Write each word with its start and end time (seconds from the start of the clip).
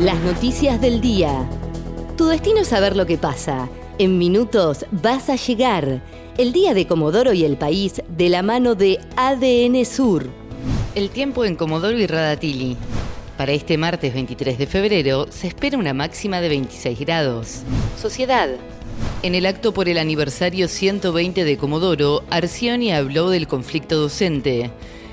Las 0.00 0.18
noticias 0.20 0.80
del 0.80 1.02
día. 1.02 1.46
Tu 2.16 2.24
destino 2.24 2.60
es 2.60 2.68
saber 2.68 2.96
lo 2.96 3.04
que 3.04 3.18
pasa. 3.18 3.68
En 3.98 4.16
minutos 4.16 4.86
vas 4.90 5.28
a 5.28 5.36
llegar. 5.36 6.02
El 6.38 6.54
día 6.54 6.72
de 6.72 6.86
Comodoro 6.86 7.34
y 7.34 7.44
el 7.44 7.58
país 7.58 8.00
de 8.08 8.30
la 8.30 8.42
mano 8.42 8.74
de 8.74 8.98
ADN 9.16 9.84
Sur. 9.84 10.30
El 10.94 11.10
tiempo 11.10 11.44
en 11.44 11.54
Comodoro 11.54 11.98
y 11.98 12.06
Radatili. 12.06 12.78
Para 13.36 13.52
este 13.52 13.76
martes 13.76 14.14
23 14.14 14.56
de 14.56 14.66
febrero 14.66 15.26
se 15.28 15.48
espera 15.48 15.76
una 15.76 15.92
máxima 15.92 16.40
de 16.40 16.48
26 16.48 16.98
grados. 17.00 17.58
Sociedad. 18.00 18.48
En 19.22 19.34
el 19.34 19.44
acto 19.44 19.74
por 19.74 19.86
el 19.90 19.98
aniversario 19.98 20.66
120 20.68 21.44
de 21.44 21.58
Comodoro, 21.58 22.24
Arcioni 22.30 22.90
habló 22.90 23.28
del 23.28 23.46
conflicto 23.46 23.96
docente. 23.96 24.70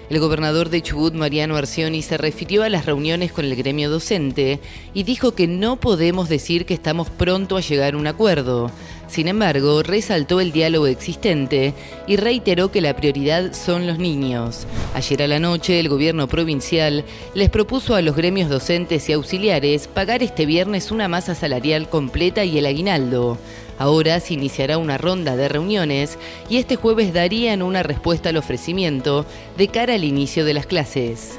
El 0.10 0.20
gobernador 0.20 0.70
de 0.70 0.82
Chubut, 0.82 1.14
Mariano 1.14 1.58
Arcioni, 1.58 2.02
se 2.02 2.18
refirió 2.18 2.64
a 2.64 2.70
las 2.70 2.86
reuniones 2.86 3.34
con 3.34 3.44
el 3.44 3.58
gremio 3.58 3.90
docente 3.90 4.62
y 4.94 5.04
dijo 5.04 5.36
que 5.36 5.48
no 5.48 5.76
podemos 5.76 6.30
decir 6.30 6.66
que 6.66 6.74
estamos 6.74 7.10
pronto 7.10 7.58
a 7.58 7.62
llegar 7.62 7.94
a 7.94 7.98
un 7.98 8.08
acuerdo. 8.08 8.72
Sin 9.10 9.28
embargo, 9.28 9.84
resaltó 9.84 10.40
el 10.40 10.54
diálogo 10.54 10.88
existente 10.88 11.74
y 12.08 12.16
reiteró 12.16 12.72
que 12.72 12.80
la 12.80 12.96
prioridad 12.96 13.54
son 13.54 13.86
los 13.86 14.00
niños. 14.00 14.66
Ayer 14.96 15.24
a 15.24 15.28
la 15.28 15.40
noche, 15.40 15.78
el 15.78 15.90
gobierno 15.90 16.28
provincial 16.30 17.04
les 17.34 17.50
propuso 17.50 17.94
a 17.94 18.02
los 18.02 18.16
gremios 18.16 18.50
docentes 18.50 19.10
y 19.10 19.14
auxiliares 19.14 19.88
pagar 19.88 20.24
este 20.24 20.46
viernes 20.46 20.90
una 20.90 21.10
masa 21.10 21.36
salarial 21.36 21.90
completa 21.90 22.46
y 22.46 22.58
el 22.58 22.66
aguinaldo. 22.66 23.38
Ahora 23.80 24.20
se 24.20 24.34
iniciará 24.34 24.78
una 24.78 24.98
ronda 24.98 25.36
de 25.36 25.48
reuniones 25.48 26.18
y 26.50 26.58
este 26.58 26.76
jueves 26.76 27.14
darían 27.14 27.62
una 27.62 27.84
respuesta 27.84 28.30
al 28.30 28.38
ofrecimiento 28.38 29.26
de 29.58 29.68
cara 29.68 29.94
al 29.94 30.04
inicio 30.04 30.46
de 30.46 30.54
las 30.54 30.66
clases. 30.66 31.38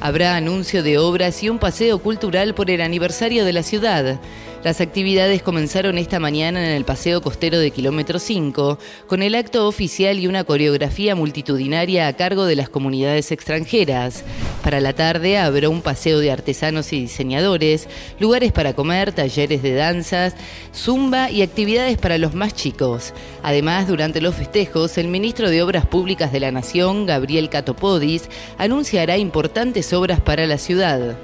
Habrá 0.00 0.36
anuncio 0.36 0.82
de 0.82 0.98
obras 0.98 1.42
y 1.42 1.48
un 1.48 1.58
paseo 1.58 1.98
cultural 1.98 2.54
por 2.54 2.70
el 2.70 2.80
aniversario 2.80 3.44
de 3.44 3.52
la 3.52 3.62
ciudad. 3.62 4.20
Las 4.66 4.80
actividades 4.80 5.44
comenzaron 5.44 5.96
esta 5.96 6.18
mañana 6.18 6.58
en 6.58 6.72
el 6.72 6.84
Paseo 6.84 7.22
Costero 7.22 7.60
de 7.60 7.70
Kilómetro 7.70 8.18
5, 8.18 8.80
con 9.06 9.22
el 9.22 9.36
acto 9.36 9.68
oficial 9.68 10.18
y 10.18 10.26
una 10.26 10.42
coreografía 10.42 11.14
multitudinaria 11.14 12.08
a 12.08 12.14
cargo 12.14 12.46
de 12.46 12.56
las 12.56 12.68
comunidades 12.68 13.30
extranjeras. 13.30 14.24
Para 14.64 14.80
la 14.80 14.92
tarde 14.92 15.38
habrá 15.38 15.68
un 15.68 15.82
paseo 15.82 16.18
de 16.18 16.32
artesanos 16.32 16.92
y 16.92 17.02
diseñadores, 17.02 17.86
lugares 18.18 18.50
para 18.50 18.74
comer, 18.74 19.12
talleres 19.12 19.62
de 19.62 19.74
danzas, 19.74 20.34
zumba 20.74 21.30
y 21.30 21.42
actividades 21.42 21.96
para 21.96 22.18
los 22.18 22.34
más 22.34 22.52
chicos. 22.52 23.14
Además, 23.44 23.86
durante 23.86 24.20
los 24.20 24.34
festejos, 24.34 24.98
el 24.98 25.06
ministro 25.06 25.48
de 25.48 25.62
Obras 25.62 25.86
Públicas 25.86 26.32
de 26.32 26.40
la 26.40 26.50
Nación, 26.50 27.06
Gabriel 27.06 27.50
Catopodis, 27.50 28.28
anunciará 28.58 29.16
importantes 29.16 29.92
obras 29.92 30.20
para 30.20 30.44
la 30.44 30.58
ciudad. 30.58 31.16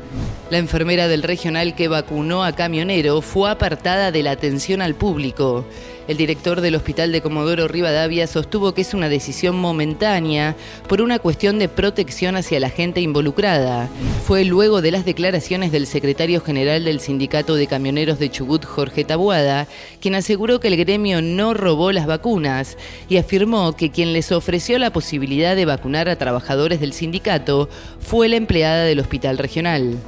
La 0.52 0.58
enfermera 0.58 1.08
del 1.08 1.22
regional 1.22 1.74
que 1.74 1.88
vacunó 1.88 2.44
a 2.44 2.52
camionero 2.52 3.22
fue 3.22 3.50
apartada 3.50 4.12
de 4.12 4.22
la 4.22 4.32
atención 4.32 4.82
al 4.82 4.94
público. 4.94 5.64
El 6.08 6.16
director 6.16 6.60
del 6.60 6.74
Hospital 6.74 7.12
de 7.12 7.20
Comodoro 7.20 7.68
Rivadavia 7.68 8.26
sostuvo 8.26 8.74
que 8.74 8.80
es 8.80 8.92
una 8.92 9.08
decisión 9.08 9.54
momentánea 9.56 10.56
por 10.88 11.00
una 11.00 11.20
cuestión 11.20 11.58
de 11.60 11.68
protección 11.68 12.34
hacia 12.34 12.58
la 12.58 12.70
gente 12.70 13.00
involucrada. 13.00 13.88
Fue 14.26 14.44
luego 14.44 14.82
de 14.82 14.90
las 14.90 15.04
declaraciones 15.04 15.70
del 15.70 15.86
secretario 15.86 16.40
general 16.40 16.84
del 16.84 16.98
Sindicato 16.98 17.54
de 17.54 17.68
Camioneros 17.68 18.18
de 18.18 18.30
Chubut, 18.30 18.64
Jorge 18.64 19.04
Tabuada, 19.04 19.68
quien 20.00 20.16
aseguró 20.16 20.58
que 20.58 20.68
el 20.68 20.76
gremio 20.76 21.22
no 21.22 21.54
robó 21.54 21.92
las 21.92 22.06
vacunas 22.06 22.76
y 23.08 23.18
afirmó 23.18 23.76
que 23.76 23.90
quien 23.90 24.12
les 24.12 24.32
ofreció 24.32 24.78
la 24.78 24.92
posibilidad 24.92 25.54
de 25.54 25.66
vacunar 25.66 26.08
a 26.08 26.16
trabajadores 26.16 26.80
del 26.80 26.92
sindicato 26.92 27.68
fue 28.00 28.28
la 28.28 28.36
empleada 28.36 28.84
del 28.84 29.00
hospital 29.00 29.38
regional. 29.38 29.98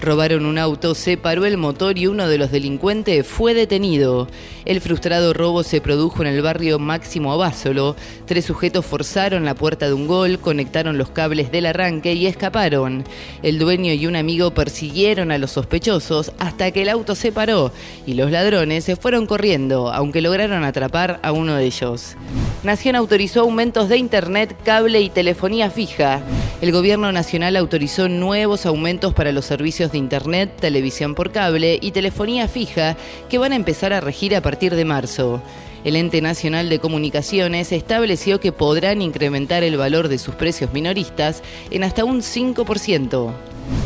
Robaron 0.00 0.46
un 0.46 0.56
auto, 0.56 0.94
se 0.94 1.18
paró 1.18 1.44
el 1.44 1.58
motor 1.58 1.98
y 1.98 2.06
uno 2.06 2.26
de 2.26 2.38
los 2.38 2.50
delincuentes 2.50 3.26
fue 3.26 3.52
detenido. 3.52 4.28
El 4.64 4.80
frustrado 4.80 5.34
robo 5.34 5.62
se 5.62 5.82
produjo 5.82 6.22
en 6.22 6.28
el 6.28 6.40
barrio 6.40 6.78
Máximo 6.78 7.34
Abásolo. 7.34 7.96
Tres 8.24 8.46
sujetos 8.46 8.86
forzaron 8.86 9.44
la 9.44 9.54
puerta 9.54 9.86
de 9.88 9.92
un 9.92 10.06
gol, 10.06 10.38
conectaron 10.38 10.96
los 10.96 11.10
cables 11.10 11.52
del 11.52 11.66
arranque 11.66 12.14
y 12.14 12.26
escaparon. 12.26 13.04
El 13.42 13.58
dueño 13.58 13.92
y 13.92 14.06
un 14.06 14.16
amigo 14.16 14.52
persiguieron 14.52 15.32
a 15.32 15.38
los 15.38 15.50
sospechosos 15.50 16.32
hasta 16.38 16.70
que 16.70 16.80
el 16.80 16.88
auto 16.88 17.14
se 17.14 17.30
paró 17.30 17.70
y 18.06 18.14
los 18.14 18.30
ladrones 18.30 18.84
se 18.84 18.96
fueron 18.96 19.26
corriendo, 19.26 19.92
aunque 19.92 20.22
lograron 20.22 20.64
atrapar 20.64 21.20
a 21.22 21.32
uno 21.32 21.56
de 21.56 21.66
ellos. 21.66 22.16
Nación 22.62 22.96
autorizó 22.96 23.40
aumentos 23.40 23.90
de 23.90 23.98
internet, 23.98 24.56
cable 24.64 25.02
y 25.02 25.10
telefonía 25.10 25.70
fija. 25.70 26.22
El 26.60 26.72
gobierno 26.72 27.10
nacional 27.10 27.56
autorizó 27.56 28.10
nuevos 28.10 28.66
aumentos 28.66 29.14
para 29.14 29.32
los 29.32 29.46
servicios 29.46 29.92
de 29.92 29.98
internet, 29.98 30.52
televisión 30.60 31.14
por 31.14 31.32
cable 31.32 31.78
y 31.80 31.92
telefonía 31.92 32.48
fija 32.48 32.98
que 33.30 33.38
van 33.38 33.52
a 33.52 33.56
empezar 33.56 33.94
a 33.94 34.00
regir 34.00 34.36
a 34.36 34.42
partir 34.42 34.74
de 34.74 34.84
marzo. 34.84 35.40
El 35.84 35.96
ente 35.96 36.20
nacional 36.20 36.68
de 36.68 36.78
comunicaciones 36.78 37.72
estableció 37.72 38.40
que 38.40 38.52
podrán 38.52 39.00
incrementar 39.00 39.62
el 39.62 39.78
valor 39.78 40.08
de 40.08 40.18
sus 40.18 40.34
precios 40.34 40.74
minoristas 40.74 41.42
en 41.70 41.82
hasta 41.82 42.04
un 42.04 42.20
5%. 42.20 43.32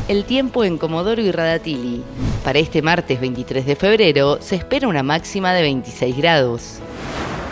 El 0.09 0.25
tiempo 0.25 0.65
en 0.65 0.77
Comodoro 0.77 1.23
y 1.23 1.31
Radatili. 1.31 2.03
Para 2.43 2.59
este 2.59 2.83
martes 2.83 3.21
23 3.21 3.67
de 3.67 3.77
febrero 3.77 4.39
se 4.41 4.57
espera 4.57 4.89
una 4.89 5.05
máxima 5.05 5.55
de 5.55 5.63
26 5.63 6.17
grados. 6.17 6.81